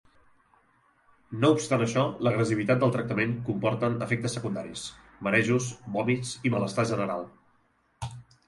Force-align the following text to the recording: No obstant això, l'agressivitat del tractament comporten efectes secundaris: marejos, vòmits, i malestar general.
No 1.41 1.51
obstant 1.55 1.83
això, 1.85 2.05
l'agressivitat 2.27 2.81
del 2.85 2.95
tractament 2.97 3.35
comporten 3.51 3.99
efectes 4.07 4.39
secundaris: 4.39 4.87
marejos, 5.29 5.71
vòmits, 5.99 6.33
i 6.51 6.57
malestar 6.59 6.91
general. 6.95 7.27